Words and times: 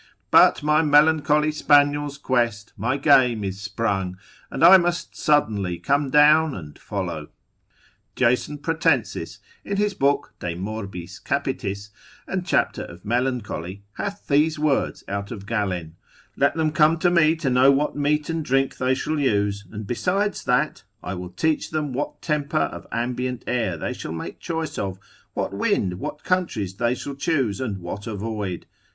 But 0.31 0.63
my 0.63 0.81
melancholy 0.81 1.51
spaniel's 1.51 2.17
quest, 2.17 2.73
my 2.75 2.97
game 2.97 3.43
is 3.43 3.61
sprung, 3.61 4.17
and 4.49 4.63
I 4.63 4.77
must 4.77 5.15
suddenly 5.15 5.77
come 5.77 6.09
down 6.09 6.55
and 6.55 6.79
follow. 6.79 7.29
Jason 8.15 8.57
Pratensis, 8.57 9.37
in 9.63 9.77
his 9.77 9.93
book 9.93 10.33
de 10.39 10.55
morbis 10.55 11.19
capitis, 11.23 11.91
and 12.25 12.43
chapter 12.43 12.81
of 12.83 13.05
Melancholy, 13.05 13.83
hath 13.93 14.25
these 14.25 14.57
words 14.57 15.03
out 15.07 15.29
of 15.29 15.45
Galen, 15.45 15.97
Let 16.35 16.55
them 16.55 16.71
come 16.71 16.97
to 16.97 17.11
me 17.11 17.35
to 17.35 17.51
know 17.51 17.71
what 17.71 17.95
meat 17.95 18.27
and 18.27 18.43
drink 18.43 18.77
they 18.77 18.95
shall 18.95 19.19
use, 19.19 19.65
and 19.71 19.85
besides 19.85 20.45
that, 20.45 20.81
I 21.03 21.13
will 21.13 21.29
teach 21.29 21.69
them 21.69 21.93
what 21.93 22.23
temper 22.23 22.57
of 22.57 22.87
ambient 22.91 23.43
air 23.45 23.77
they 23.77 23.93
shall 23.93 24.13
make 24.13 24.39
choice 24.39 24.79
of, 24.79 24.97
what 25.35 25.53
wind, 25.53 25.99
what 25.99 26.23
countries 26.23 26.77
they 26.77 26.95
shall 26.95 27.13
choose, 27.13 27.61
and 27.61 27.77
what 27.77 28.07
avoid. 28.07 28.65